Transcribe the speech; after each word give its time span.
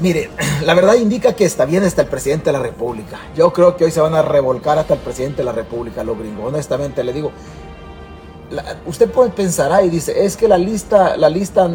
Mire, 0.00 0.30
la 0.64 0.74
verdad 0.74 0.94
indica 0.94 1.34
que 1.34 1.44
está 1.44 1.64
bien 1.64 1.82
hasta 1.84 2.02
el 2.02 2.08
presidente 2.08 2.46
de 2.46 2.52
la 2.52 2.62
República. 2.62 3.18
Yo 3.34 3.52
creo 3.52 3.76
que 3.76 3.84
hoy 3.84 3.90
se 3.90 4.00
van 4.00 4.14
a 4.14 4.22
revolcar 4.22 4.78
hasta 4.78 4.94
el 4.94 5.00
presidente 5.00 5.38
de 5.38 5.44
la 5.44 5.52
República, 5.52 6.04
los 6.04 6.18
gringos. 6.18 6.46
Honestamente 6.46 7.02
le 7.02 7.12
digo, 7.12 7.32
usted 8.86 9.10
puede 9.10 9.30
pensar 9.30 9.72
ahí, 9.72 9.88
dice, 9.88 10.24
es 10.24 10.36
que 10.36 10.48
la 10.48 10.58
lista, 10.58 11.16
la 11.16 11.28
lista 11.28 11.68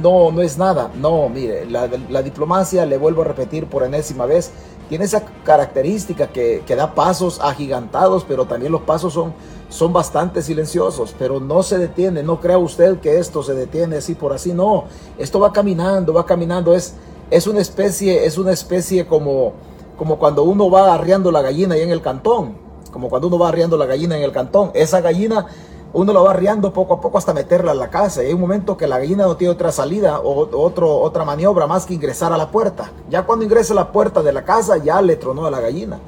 no, 0.00 0.30
no 0.32 0.42
es 0.42 0.56
nada. 0.56 0.90
No, 0.96 1.28
mire, 1.28 1.66
la, 1.66 1.88
la 2.08 2.22
diplomacia, 2.22 2.86
le 2.86 2.96
vuelvo 2.96 3.22
a 3.22 3.26
repetir 3.26 3.66
por 3.66 3.82
enésima 3.82 4.26
vez, 4.26 4.52
tiene 4.88 5.04
esa 5.04 5.24
característica 5.44 6.28
que, 6.28 6.62
que, 6.64 6.76
da 6.76 6.94
pasos 6.94 7.40
agigantados, 7.40 8.24
pero 8.24 8.46
también 8.46 8.70
los 8.70 8.82
pasos 8.82 9.12
son, 9.12 9.34
son 9.68 9.92
bastante 9.92 10.42
silenciosos, 10.42 11.14
pero 11.18 11.40
no 11.40 11.62
se 11.62 11.76
detiene. 11.76 12.22
No 12.22 12.40
crea 12.40 12.56
usted 12.56 13.00
que 13.00 13.18
esto 13.18 13.42
se 13.42 13.54
detiene 13.54 13.96
así 13.96 14.14
por 14.14 14.32
así, 14.32 14.52
no. 14.52 14.84
Esto 15.18 15.40
va 15.40 15.52
caminando, 15.52 16.12
va 16.12 16.24
caminando. 16.24 16.72
Es, 16.72 16.94
es 17.30 17.46
una 17.46 17.60
especie, 17.60 18.26
es 18.26 18.38
una 18.38 18.52
especie 18.52 19.06
como, 19.06 19.52
como 19.98 20.18
cuando 20.18 20.44
uno 20.44 20.70
va 20.70 20.94
arriando 20.94 21.30
la 21.30 21.42
gallina 21.42 21.74
ahí 21.74 21.82
en 21.82 21.90
el 21.90 22.02
cantón. 22.02 22.54
Como 22.92 23.08
cuando 23.08 23.28
uno 23.28 23.38
va 23.38 23.48
arriando 23.48 23.76
la 23.76 23.86
gallina 23.86 24.16
en 24.16 24.22
el 24.22 24.32
cantón. 24.32 24.70
Esa 24.74 25.00
gallina 25.00 25.46
uno 25.92 26.12
lo 26.12 26.24
va 26.24 26.30
arriando 26.30 26.72
poco 26.72 26.94
a 26.94 27.00
poco 27.00 27.18
hasta 27.18 27.34
meterla 27.34 27.72
a 27.72 27.74
la 27.74 27.90
casa. 27.90 28.22
Y 28.22 28.26
hay 28.26 28.32
un 28.32 28.40
momento 28.40 28.76
que 28.76 28.86
la 28.86 28.98
gallina 28.98 29.24
no 29.24 29.36
tiene 29.36 29.52
otra 29.52 29.72
salida 29.72 30.20
o 30.20 30.48
otro, 30.58 30.98
otra 31.00 31.24
maniobra 31.24 31.66
más 31.66 31.84
que 31.86 31.94
ingresar 31.94 32.32
a 32.32 32.36
la 32.36 32.50
puerta. 32.50 32.92
Ya 33.10 33.24
cuando 33.24 33.44
ingresa 33.44 33.72
a 33.72 33.76
la 33.76 33.92
puerta 33.92 34.22
de 34.22 34.32
la 34.32 34.44
casa, 34.44 34.76
ya 34.78 35.02
le 35.02 35.16
tronó 35.16 35.46
a 35.46 35.50
la 35.50 35.60
gallina. 35.60 35.98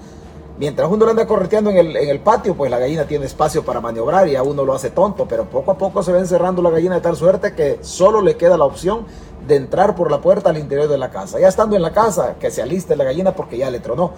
Mientras 0.58 0.90
uno 0.90 1.04
lo 1.04 1.12
anda 1.12 1.26
correteando 1.26 1.70
en 1.70 1.76
el, 1.76 1.96
en 1.96 2.08
el, 2.08 2.18
patio, 2.18 2.56
pues 2.56 2.68
la 2.68 2.80
gallina 2.80 3.04
tiene 3.04 3.26
espacio 3.26 3.64
para 3.64 3.80
maniobrar 3.80 4.26
y 4.28 4.34
a 4.34 4.42
uno 4.42 4.64
lo 4.64 4.74
hace 4.74 4.90
tonto. 4.90 5.26
Pero 5.28 5.44
poco 5.44 5.70
a 5.70 5.78
poco 5.78 6.02
se 6.02 6.12
va 6.12 6.18
encerrando 6.18 6.62
la 6.62 6.70
gallina 6.70 6.96
de 6.96 7.00
tal 7.00 7.16
suerte 7.16 7.54
que 7.54 7.78
solo 7.82 8.20
le 8.20 8.36
queda 8.36 8.56
la 8.56 8.64
opción 8.64 9.06
de 9.48 9.56
entrar 9.56 9.96
por 9.96 10.10
la 10.10 10.20
puerta 10.20 10.50
al 10.50 10.58
interior 10.58 10.88
de 10.88 10.98
la 10.98 11.10
casa. 11.10 11.40
Ya 11.40 11.48
estando 11.48 11.74
en 11.74 11.82
la 11.82 11.92
casa, 11.92 12.36
que 12.38 12.50
se 12.50 12.62
aliste 12.62 12.94
la 12.94 13.04
gallina 13.04 13.34
porque 13.34 13.56
ya 13.58 13.70
le 13.70 13.80
tronó. 13.80 14.12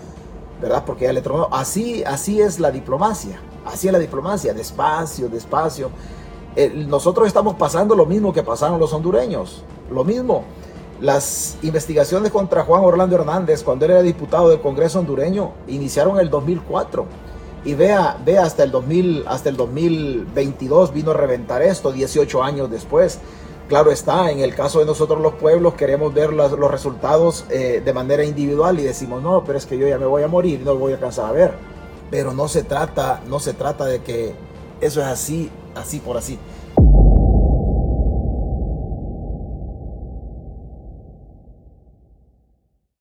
¿Verdad? 0.60 0.82
Porque 0.84 1.04
ya 1.06 1.12
le 1.12 1.22
tronó. 1.22 1.48
Así, 1.52 2.04
así 2.04 2.42
es 2.42 2.60
la 2.60 2.70
diplomacia. 2.70 3.40
Así 3.64 3.86
es 3.86 3.92
la 3.92 3.98
diplomacia, 3.98 4.52
despacio, 4.52 5.28
despacio. 5.28 5.90
Nosotros 6.74 7.28
estamos 7.28 7.54
pasando 7.54 7.94
lo 7.94 8.04
mismo 8.04 8.32
que 8.32 8.42
pasaron 8.42 8.80
los 8.80 8.92
hondureños, 8.92 9.62
lo 9.90 10.04
mismo. 10.04 10.44
Las 11.00 11.56
investigaciones 11.62 12.30
contra 12.30 12.64
Juan 12.64 12.84
Orlando 12.84 13.16
Hernández, 13.16 13.62
cuando 13.62 13.86
él 13.86 13.92
era 13.92 14.02
diputado 14.02 14.50
del 14.50 14.60
Congreso 14.60 14.98
hondureño, 14.98 15.52
iniciaron 15.68 16.16
en 16.16 16.22
el 16.22 16.30
2004. 16.30 17.06
Y 17.64 17.74
vea, 17.74 18.18
vea 18.24 18.42
hasta 18.42 18.64
el 18.64 18.70
2000, 18.70 19.24
hasta 19.28 19.48
el 19.48 19.56
2022 19.56 20.92
vino 20.92 21.12
a 21.12 21.14
reventar 21.14 21.62
esto, 21.62 21.92
18 21.92 22.42
años 22.42 22.70
después. 22.70 23.20
Claro 23.70 23.90
está, 23.90 24.30
en 24.30 24.40
el 24.40 24.54
caso 24.54 24.80
de 24.80 24.84
nosotros 24.84 25.18
los 25.20 25.34
pueblos 25.34 25.72
queremos 25.74 26.12
ver 26.12 26.34
los, 26.34 26.50
resultados 26.70 27.46
eh, 27.48 27.80
de 27.82 27.92
manera 27.94 28.24
individual 28.24 28.78
y 28.78 28.82
decimos, 28.82 29.22
no, 29.22 29.42
pero 29.44 29.56
es 29.56 29.64
que 29.64 29.78
yo 29.78 29.88
ya 29.88 29.96
me 29.96 30.04
voy 30.04 30.22
a 30.22 30.28
morir, 30.28 30.60
no 30.62 30.74
voy 30.74 30.92
a 30.92 30.96
alcanzar 30.96 31.26
a 31.26 31.32
ver 31.32 31.70
pero 32.10 32.34
no 32.34 32.48
se 32.48 32.64
trata, 32.64 33.22
no 33.28 33.38
se 33.38 33.54
trata 33.54 33.86
de 33.86 34.00
que 34.00 34.34
eso 34.80 35.00
es 35.00 35.06
así, 35.06 35.50
así 35.74 36.00
por 36.00 36.16
así. 36.16 36.38